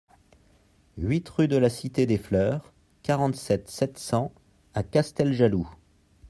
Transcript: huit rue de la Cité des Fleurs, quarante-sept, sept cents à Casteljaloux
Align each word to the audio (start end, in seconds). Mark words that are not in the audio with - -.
huit 0.97 1.29
rue 1.29 1.47
de 1.47 1.57
la 1.57 1.69
Cité 1.69 2.07
des 2.07 2.17
Fleurs, 2.17 2.73
quarante-sept, 3.03 3.69
sept 3.69 3.99
cents 3.99 4.33
à 4.73 4.81
Casteljaloux 4.81 5.69